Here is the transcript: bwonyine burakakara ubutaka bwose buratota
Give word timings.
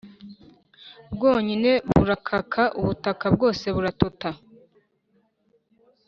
bwonyine 1.13 1.71
burakakara 1.93 2.73
ubutaka 2.79 3.25
bwose 3.35 3.65
buratota 3.75 4.29